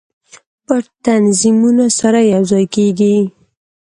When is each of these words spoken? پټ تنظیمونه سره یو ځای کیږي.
پټ 0.65 0.83
تنظیمونه 1.05 1.85
سره 1.99 2.19
یو 2.33 2.43
ځای 2.51 2.65
کیږي. 2.75 3.15